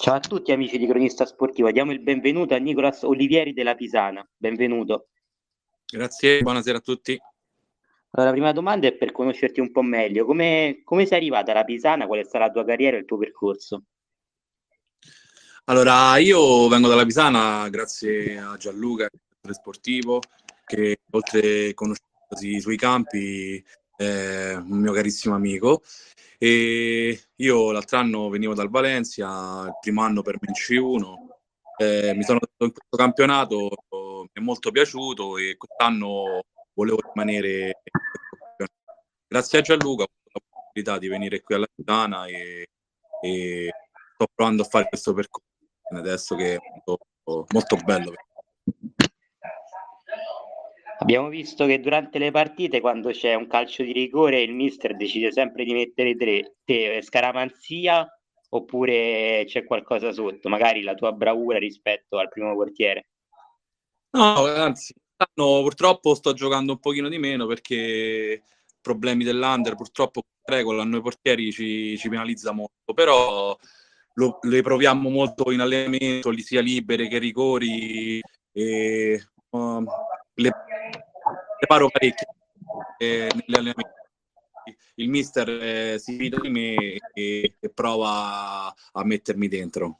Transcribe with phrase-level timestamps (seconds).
[0.00, 4.26] Ciao a tutti amici di Cronista Sportivo, diamo il benvenuto a Nicolas Olivieri della Pisana.
[4.34, 5.08] Benvenuto.
[5.84, 7.20] Grazie, buonasera a tutti.
[8.12, 10.24] Allora, la prima domanda è per conoscerti un po' meglio.
[10.24, 12.06] Come, come sei arrivata alla Pisana?
[12.06, 13.82] Qual è stata la tua carriera e il tuo percorso?
[15.64, 20.22] Allora, io vengo dalla Pisana grazie a Gianluca, il sportivo,
[20.64, 23.62] che oltre a conoscersi sui campi
[23.94, 25.82] è un mio carissimo amico.
[26.42, 31.14] E io l'altro anno venivo dal Valencia, il primo anno per me in C1,
[31.76, 36.40] eh, mi sono trovato in questo campionato, mi è molto piaciuto e quest'anno
[36.72, 37.82] volevo rimanere.
[39.26, 42.68] Grazie a Gianluca ho avuto la possibilità di venire qui alla Pisana e,
[43.22, 43.70] e
[44.14, 45.46] sto provando a fare questo percorso
[45.94, 48.14] adesso che è molto, molto bello.
[51.00, 55.32] Abbiamo visto che durante le partite, quando c'è un calcio di rigore, il mister decide
[55.32, 58.06] sempre di mettere tre, te scaramanzia
[58.50, 63.06] oppure c'è qualcosa sotto, magari la tua bravura rispetto al primo portiere.
[64.10, 64.92] No, anzi,
[65.34, 68.42] no, purtroppo sto giocando un pochino di meno perché
[68.80, 73.56] problemi dell'under, purtroppo regola a noi portieri ci, ci penalizza molto, però
[74.14, 78.20] lo, le proviamo molto in allenamento, sia libere che rigori,
[78.52, 79.86] e, um,
[80.40, 80.52] le
[81.58, 82.26] preparo parecchio
[82.98, 83.98] eh, negli allenamenti.
[84.96, 86.74] Il mister eh, si fida di me
[87.14, 89.98] e, e prova a mettermi dentro.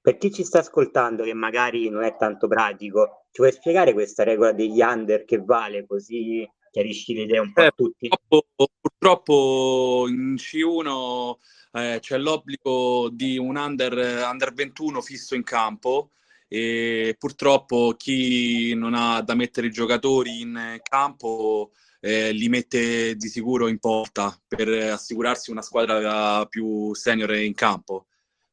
[0.00, 4.22] Per chi ci sta ascoltando, che magari non è tanto pratico, ci puoi spiegare questa
[4.22, 8.08] regola degli under che vale così chiarisci l'idea un po' eh, a tutti?
[8.08, 11.36] Purtroppo, purtroppo in C1
[11.72, 16.10] eh, c'è l'obbligo di un under, under 21 fisso in campo
[16.48, 23.28] e purtroppo chi non ha da mettere i giocatori in campo eh, li mette di
[23.28, 28.06] sicuro in porta per assicurarsi una squadra più senior in campo.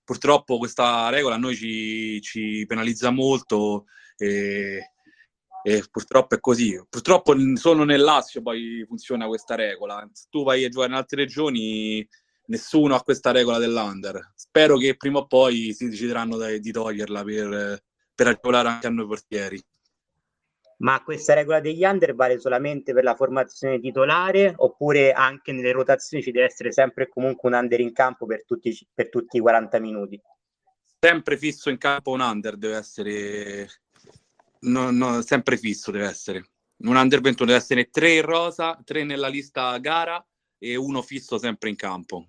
[0.03, 3.85] Purtroppo questa regola a noi ci, ci penalizza molto
[4.17, 4.91] e,
[5.63, 6.81] e, purtroppo è così.
[6.89, 10.07] Purtroppo solo nel Lazio poi funziona questa regola.
[10.11, 12.07] Se tu vai a giocare in altre regioni
[12.45, 14.33] nessuno ha questa regola dell'under.
[14.35, 17.83] Spero che prima o poi si decideranno di toglierla per,
[18.15, 19.63] per agevolare anche a noi portieri.
[20.77, 26.23] Ma questa regola degli under vale solamente per la formazione titolare oppure anche nelle rotazioni
[26.23, 29.79] ci deve essere sempre comunque un under in campo per tutti, per tutti i 40
[29.79, 30.21] minuti?
[30.99, 33.69] Sempre fisso in campo un under deve essere,
[34.61, 36.45] no, no, sempre fisso deve essere.
[36.77, 40.25] Un under 21 deve essere tre in rosa, tre nella lista gara
[40.57, 42.27] e uno fisso sempre in campo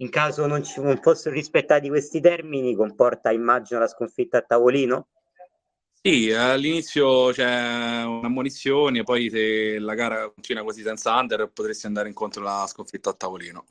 [0.00, 5.08] in caso non, ci, non fossero rispettati questi termini, comporta, immagino, la sconfitta a tavolino?
[6.02, 12.40] Sì, all'inizio c'è un'ammonizione, poi se la gara continua così senza under potresti andare incontro
[12.40, 13.66] alla sconfitta a tavolino.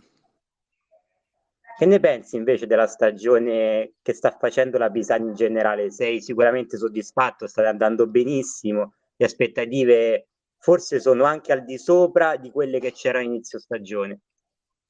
[1.75, 5.89] Che ne pensi invece della stagione che sta facendo la Pisani in generale?
[5.89, 10.27] Sei sicuramente soddisfatto, state andando benissimo, le aspettative
[10.59, 14.19] forse sono anche al di sopra di quelle che c'erano inizio stagione.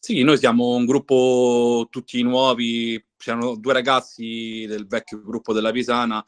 [0.02, 6.24] Sì, noi siamo un gruppo tutti nuovi, c'erano due ragazzi del vecchio gruppo della Pisana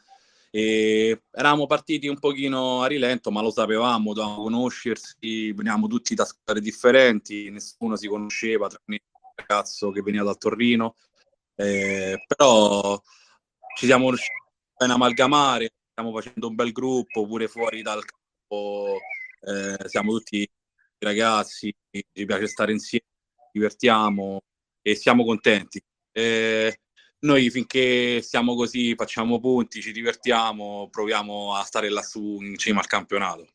[0.52, 6.26] e eravamo partiti un pochino a rilento, ma lo sapevamo, dovevamo conoscersi, venivamo tutti da
[6.26, 9.02] squadre differenti, nessuno si conosceva, tranne il
[9.36, 10.96] ragazzo che veniva dal Torrino,
[11.56, 13.02] eh, però
[13.78, 14.34] ci siamo riusciti
[14.80, 18.98] a amalgamare, stiamo facendo un bel gruppo pure fuori dal campo,
[19.42, 20.48] eh, siamo tutti
[21.00, 23.06] ragazzi, ci piace stare insieme
[23.51, 24.41] divertiamo
[24.81, 25.81] e siamo contenti.
[26.12, 26.79] Eh,
[27.19, 32.88] noi finché siamo così, facciamo punti, ci divertiamo, proviamo a stare lassù in cima al
[32.88, 33.47] campionato.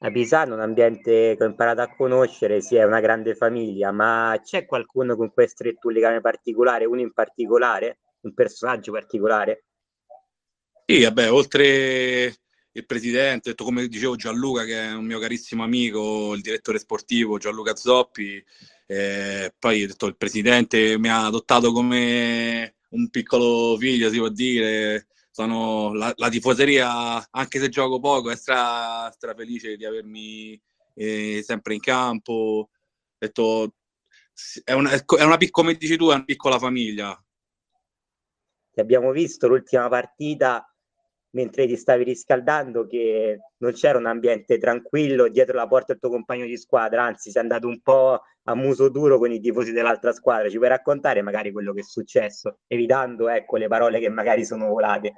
[0.00, 4.40] A Pisano, un ambiente che ho imparato a conoscere, sì, è una grande famiglia, ma
[4.42, 9.64] c'è qualcuno con cui è stretto un legame particolare, uno in particolare, un personaggio particolare?
[10.86, 12.36] Sì, vabbè, oltre
[12.72, 17.74] il presidente, come dicevo Gianluca che è un mio carissimo amico, il direttore sportivo Gianluca
[17.74, 18.42] Zoppi,
[18.86, 25.08] eh, poi detto, il presidente mi ha adottato come un piccolo figlio, si può dire.
[25.30, 30.60] Sono la, la tifoseria, anche se gioco poco, è stra, stra felice di avermi
[30.94, 32.70] eh, sempre in campo.
[33.16, 33.74] Detto,
[34.64, 37.22] è una, è una, come dici tu, è una piccola famiglia.
[38.76, 40.67] Abbiamo visto l'ultima partita
[41.30, 46.10] mentre ti stavi riscaldando che non c'era un ambiente tranquillo dietro la porta del tuo
[46.10, 50.12] compagno di squadra, anzi sei andato un po' a muso duro con i tifosi dell'altra
[50.12, 50.48] squadra.
[50.48, 54.68] Ci puoi raccontare magari quello che è successo, evitando ecco, le parole che magari sono
[54.68, 55.14] volate?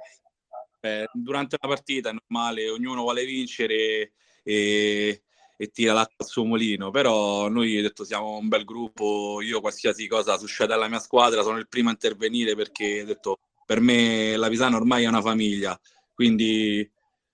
[0.81, 4.13] Eh, durante una partita è normale, ognuno vuole vincere
[4.43, 5.21] e,
[5.55, 9.61] e tira l'acqua al suo mulino, però noi ho detto siamo un bel gruppo, io
[9.61, 13.79] qualsiasi cosa succede alla mia squadra sono il primo a intervenire perché ho detto per
[13.79, 15.79] me la Pisana ormai è una famiglia,
[16.13, 16.89] quindi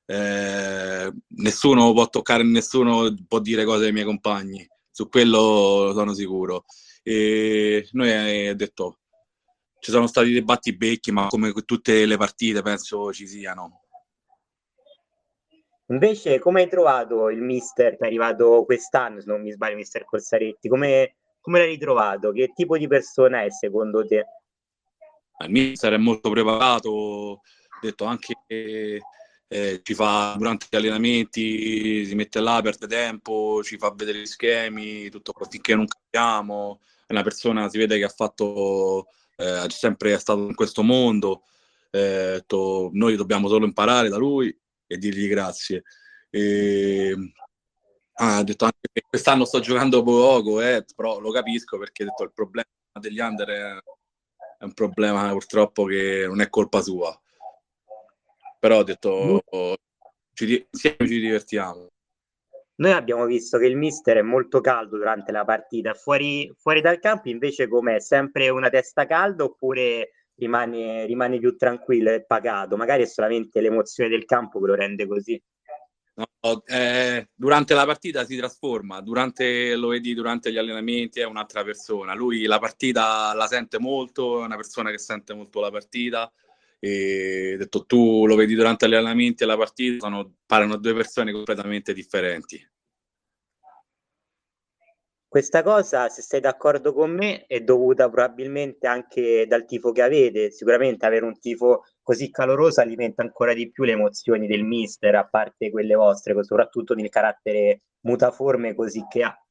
[0.05, 6.65] eh, nessuno può toccare nessuno, può dire cose ai miei compagni, su quello sono sicuro.
[7.03, 8.99] E noi abbiamo detto
[9.79, 13.83] ci sono stati dei battibecchi, ma come tutte le partite penso ci siano.
[15.89, 20.03] Invece, come hai trovato il mister che è arrivato quest'anno, se non mi sbaglio, mister
[20.03, 20.67] Corsaretti?
[20.67, 22.31] Come, come l'hai ritrovato?
[22.31, 24.25] Che tipo di persona è secondo te?
[25.45, 27.41] Il mister è molto preparato,
[27.81, 29.01] detto anche che
[29.49, 34.25] eh, ci fa durante gli allenamenti, si mette là, perde tempo, ci fa vedere gli
[34.25, 36.79] schemi, tutto finché non capiamo.
[37.05, 39.07] È una persona, si vede che ha fatto,
[39.37, 41.43] eh, sempre è stato in questo mondo.
[41.91, 45.83] Eh, detto, noi dobbiamo solo imparare da lui e dirgli grazie.
[46.29, 47.15] E,
[48.13, 52.33] ah, detto anche che quest'anno sto giocando poco, eh, però lo capisco perché detto, il
[52.33, 52.67] problema
[52.99, 53.77] degli under è,
[54.59, 57.17] è, un problema purtroppo che non è colpa sua.
[58.67, 59.41] Però ho detto,
[60.33, 61.87] ci, insieme ci divertiamo.
[62.75, 66.99] Noi abbiamo visto che il mister è molto caldo durante la partita, fuori, fuori dal
[66.99, 68.01] campo invece com'è?
[68.01, 72.75] Sempre una testa calda oppure rimane, rimane più tranquillo e pagato.
[72.75, 75.41] Magari è solamente l'emozione del campo che lo rende così.
[76.15, 81.63] No, eh, durante la partita si trasforma, durante, lo vedi durante gli allenamenti è un'altra
[81.63, 82.13] persona.
[82.13, 86.29] Lui la partita la sente molto, è una persona che sente molto la partita.
[86.79, 91.31] E detto tu lo vedi durante gli allenamenti e la partita, sono, parlano due persone
[91.31, 92.69] completamente differenti.
[95.29, 100.51] Questa cosa, se sei d'accordo con me, è dovuta probabilmente anche dal tifo che avete.
[100.51, 105.27] Sicuramente avere un tifo così caloroso alimenta ancora di più le emozioni del mister, a
[105.27, 109.45] parte quelle vostre, soprattutto nel carattere mutaforme così che ha.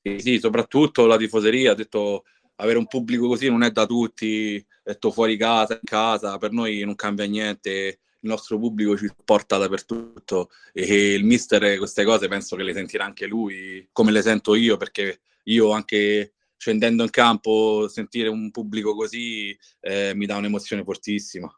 [0.00, 2.24] Sì, sì, soprattutto la tifoseria, ha detto
[2.56, 6.82] avere un pubblico così non è da tutti, detto fuori casa, in casa, per noi
[6.84, 12.56] non cambia niente il nostro pubblico ci supporta dappertutto e il mister queste cose penso
[12.56, 17.88] che le sentirà anche lui, come le sento io, perché io anche scendendo in campo,
[17.88, 21.54] sentire un pubblico così eh, mi dà un'emozione fortissima.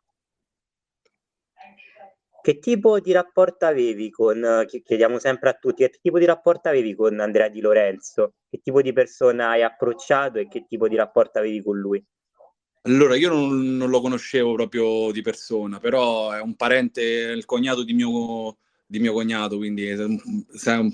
[2.47, 6.95] Che tipo di rapporto avevi con, chiediamo sempre a tutti, che tipo di rapporto avevi
[6.95, 8.35] con Andrea Di Lorenzo?
[8.49, 12.01] Che tipo di persona hai approcciato e che tipo di rapporto avevi con lui?
[12.83, 17.83] Allora, io non, non, lo conoscevo proprio di persona, però è un parente, il cognato
[17.83, 20.17] di mio, di mio cognato, quindi è un,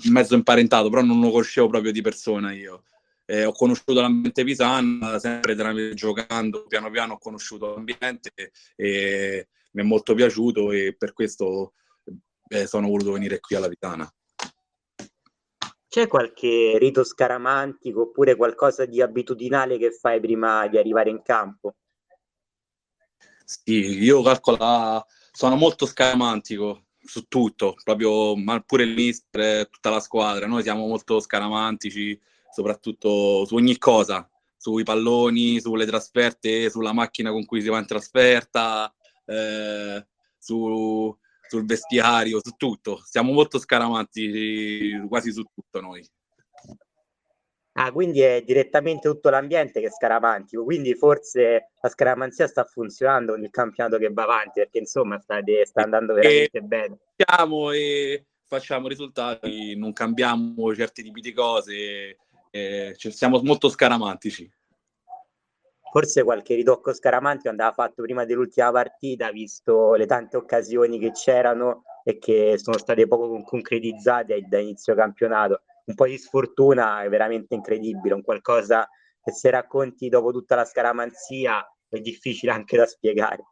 [0.05, 2.81] mezzo imparentato, però non lo conoscevo proprio di persona io.
[3.25, 5.55] Eh, ho conosciuto l'ambiente pisano, sempre
[5.93, 8.31] giocando, piano piano ho conosciuto l'ambiente
[8.75, 11.73] e mi è molto piaciuto e per questo
[12.47, 14.11] eh, sono voluto venire qui alla Pisana.
[15.87, 21.75] C'è qualche rito scaramantico oppure qualcosa di abitudinale che fai prima di arrivare in campo?
[23.45, 29.99] Sì, io calcolo, sono molto scaramantico su tutto, proprio, ma pure il mister, tutta la
[29.99, 30.47] squadra.
[30.47, 32.19] Noi siamo molto scaramantici,
[32.51, 34.27] soprattutto su ogni cosa,
[34.57, 38.91] sui palloni, sulle trasferte, sulla macchina con cui si va in trasferta,
[39.25, 40.05] eh,
[40.37, 41.17] su,
[41.47, 43.01] sul vestiario, su tutto.
[43.05, 46.05] Siamo molto scaramantici quasi su tutto noi.
[47.75, 53.33] Ah, quindi è direttamente tutto l'ambiente che è scaramantico, quindi forse la scaramanzia sta funzionando
[53.33, 56.99] con il campionato che va avanti, perché insomma state, sta andando veramente e bene.
[57.15, 62.17] Siamo e facciamo risultati, non cambiamo certi tipi di cose,
[62.51, 64.47] eh, cioè siamo molto scaramantici.
[65.93, 71.83] Forse qualche ritocco scaramantico andava fatto prima dell'ultima partita, visto le tante occasioni che c'erano
[72.03, 77.53] e che sono state poco concretizzate da inizio campionato un po' di sfortuna è veramente
[77.53, 78.89] incredibile, un qualcosa
[79.21, 83.43] che se racconti dopo tutta la scaramanzia è difficile anche da spiegare.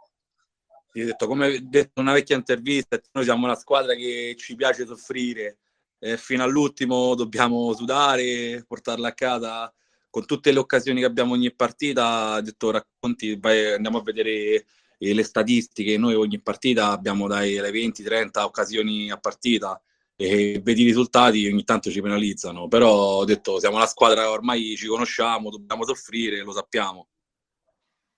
[0.93, 4.87] Io detto, come detto in una vecchia intervista, noi siamo una squadra che ci piace
[4.87, 5.59] soffrire,
[5.99, 9.71] eh, fino all'ultimo dobbiamo sudare, portarla a casa
[10.11, 14.65] con tutte le occasioni che abbiamo ogni partita, ho detto racconti, vai, andiamo a vedere
[14.99, 19.81] eh, le statistiche, noi ogni partita abbiamo dai 20-30 occasioni a partita,
[20.17, 24.75] e vedi i risultati ogni tanto ci penalizzano, però ho detto siamo una squadra ormai
[24.75, 27.07] ci conosciamo, dobbiamo soffrire, lo sappiamo.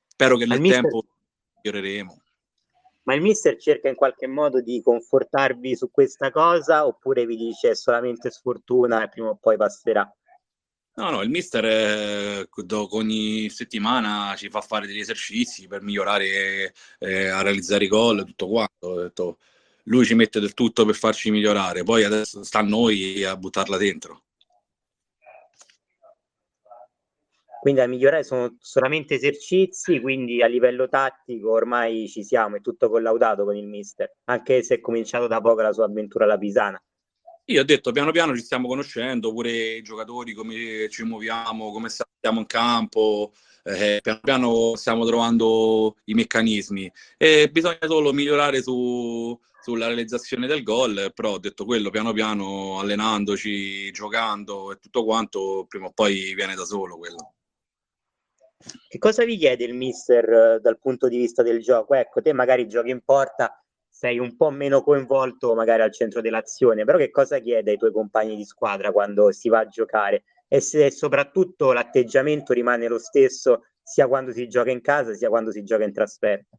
[0.07, 0.81] Spero che nel mister...
[0.81, 1.05] tempo
[1.61, 2.21] miglioreremo.
[3.03, 7.69] Ma il mister cerca in qualche modo di confortarvi su questa cosa oppure vi dice
[7.69, 10.09] è solamente sfortuna e prima o poi passerà?
[10.95, 12.47] No, no, il mister eh,
[12.91, 18.47] ogni settimana ci fa fare degli esercizi per migliorare eh, a realizzare i gol tutto
[18.47, 19.01] quanto.
[19.01, 19.37] Detto,
[19.85, 23.77] lui ci mette del tutto per farci migliorare, poi adesso sta a noi a buttarla
[23.77, 24.21] dentro.
[27.59, 32.89] Quindi a migliorare sono solamente esercizi, quindi a livello tattico ormai ci siamo, è tutto
[32.89, 36.79] collaudato con il mister, anche se è cominciato da poco la sua avventura alla Pisana.
[37.47, 41.89] Io ho detto piano piano ci stiamo conoscendo, pure i giocatori, come ci muoviamo, come
[41.89, 43.33] stiamo in campo,
[43.63, 50.63] eh, piano piano stiamo trovando i meccanismi e bisogna solo migliorare su, sulla realizzazione del
[50.63, 56.33] gol, però ho detto quello piano piano allenandoci, giocando e tutto quanto, prima o poi
[56.35, 57.33] viene da solo quello.
[58.87, 61.93] Che cosa vi chiede il mister eh, dal punto di vista del gioco?
[61.93, 63.62] Ecco, te magari giochi in porta,
[64.03, 67.93] sei un po' meno coinvolto magari al centro dell'azione, però che cosa chiede ai tuoi
[67.93, 70.23] compagni di squadra quando si va a giocare?
[70.49, 75.51] E se soprattutto l'atteggiamento rimane lo stesso sia quando si gioca in casa sia quando
[75.53, 76.57] si gioca in trasferta?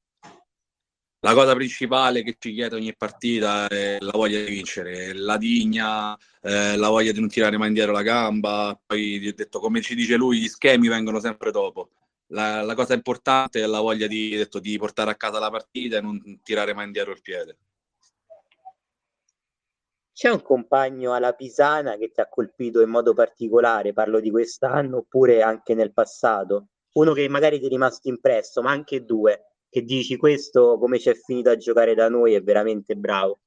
[1.20, 6.16] La cosa principale che ci chiede ogni partita è la voglia di vincere, la digna,
[6.40, 8.78] eh, la voglia di non tirare mai indietro la gamba.
[8.86, 11.90] Poi, detto, come ci dice lui, gli schemi vengono sempre dopo.
[12.28, 15.99] La, la cosa importante è la voglia di, detto, di portare a casa la partita
[15.99, 17.59] e non tirare mai indietro il piede.
[20.12, 24.99] C'è un compagno alla Pisana che ti ha colpito in modo particolare, parlo di quest'anno
[24.99, 26.69] oppure anche nel passato?
[26.93, 31.09] Uno che magari ti è rimasto impresso, ma anche due che dici questo come ci
[31.09, 33.40] è finito a giocare da noi è veramente bravo.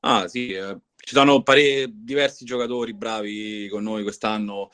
[0.00, 4.70] Ah sì, eh, ci sono pare diversi giocatori bravi con noi quest'anno.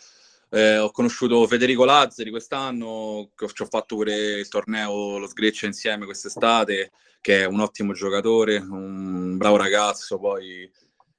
[0.51, 6.07] Eh, ho conosciuto Federico Lazzari quest'anno, ci ho fatto pure il torneo, lo sgreccio insieme
[6.07, 6.91] quest'estate,
[7.21, 10.19] che è un ottimo giocatore, un bravo ragazzo.
[10.19, 10.71] Poi,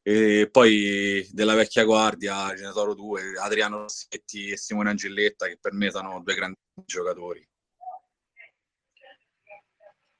[0.01, 5.91] e poi della vecchia guardia, sono due, Adriano Rossetti e Simone Angelletta, che per me
[5.91, 7.47] sono due grandi giocatori.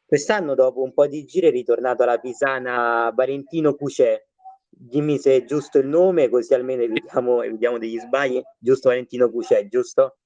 [0.05, 4.28] Quest'anno, dopo un po' di giri, è ritornato alla Pisana Valentino Cucè.
[4.81, 8.41] Dimmi se è giusto il nome, così almeno evitiamo, evitiamo degli sbagli.
[8.57, 10.19] Giusto Valentino Cucè, giusto?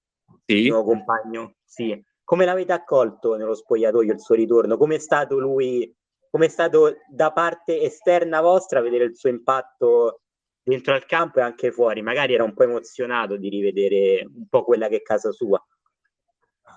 [0.45, 0.65] Sì.
[0.65, 1.55] Il nuovo compagno?
[1.65, 1.99] Sì.
[2.23, 4.77] Come l'avete accolto nello spogliatoio il suo ritorno?
[4.77, 5.91] Come è stato lui,
[6.29, 10.21] come è stato da parte esterna vostra vedere il suo impatto
[10.61, 12.03] dentro al campo e anche fuori?
[12.03, 15.59] Magari era un po' emozionato di rivedere un po' quella che è casa sua.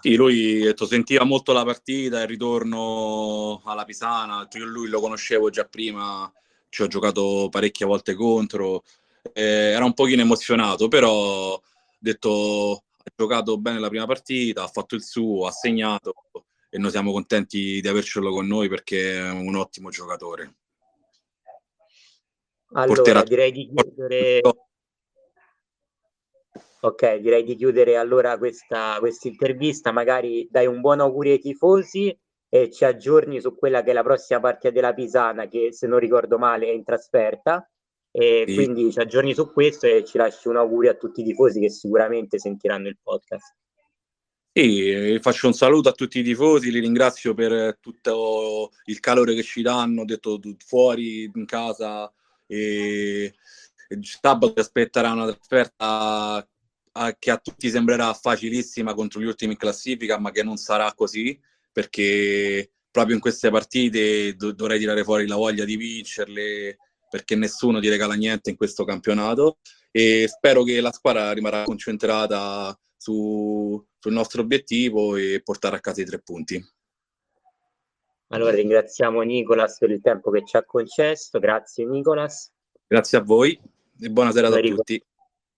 [0.00, 5.50] Sì, lui detto, sentiva molto la partita, il ritorno alla Pisana, io lui lo conoscevo
[5.50, 6.30] già prima,
[6.76, 8.83] ci ho giocato parecchie volte contro,
[9.33, 11.59] eh, era un pochino emozionato, però
[11.99, 16.12] detto, ha giocato bene la prima partita, ha fatto il suo, ha segnato
[16.68, 20.56] e noi siamo contenti di avercelo con noi perché è un ottimo giocatore.
[22.73, 23.23] Allora, Porterà...
[23.23, 24.40] direi di chiudere
[26.80, 29.92] Ok, direi di chiudere allora questa intervista.
[29.92, 32.16] Magari dai un buon augurio ai tifosi
[32.62, 35.98] e ci aggiorni su quella che è la prossima partita della Pisana, che se non
[35.98, 37.68] ricordo male è in trasferta.
[38.10, 38.54] E sì.
[38.54, 41.68] quindi ci aggiorni su questo e ci lasci un augurio a tutti i tifosi che
[41.68, 43.54] sicuramente sentiranno il podcast.
[44.52, 49.42] Sì, faccio un saluto a tutti i tifosi, li ringrazio per tutto il calore che
[49.42, 52.10] ci danno, detto fuori, in casa.
[52.46, 53.34] E,
[53.88, 56.48] e sabato aspetterà una trasferta
[57.18, 61.38] che a tutti sembrerà facilissima contro gli ultimi in classifica, ma che non sarà così,
[61.76, 66.78] perché proprio in queste partite do- dovrei tirare fuori la voglia di vincerle,
[67.11, 69.59] perché nessuno ti regala niente in questo campionato
[69.90, 76.00] e spero che la squadra rimarrà concentrata su, sul nostro obiettivo e portare a casa
[76.00, 76.66] i tre punti.
[78.28, 82.50] Allora ringraziamo Nicolas per il tempo che ci ha concesso, grazie Nicolas.
[82.87, 83.61] Grazie a voi
[84.00, 85.04] e buona serata a tutti.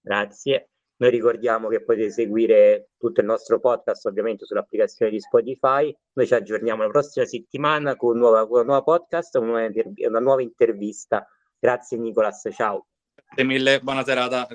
[0.00, 0.68] Grazie.
[1.00, 5.96] Noi ricordiamo che potete seguire tutto il nostro podcast ovviamente sull'applicazione di Spotify.
[6.14, 10.42] Noi ci aggiorniamo la prossima settimana con un nuovo, nuova podcast, una nuova, una nuova
[10.42, 11.26] intervista.
[11.58, 12.86] Grazie Nicolas, ciao.
[13.14, 14.48] Grazie mille, buona serata.